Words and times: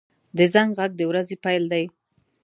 •د 0.37 0.39
زنګ 0.53 0.69
غږ 0.77 0.91
د 0.97 1.01
ورځې 1.09 1.35
پیل 1.43 1.63
دی. 1.73 1.85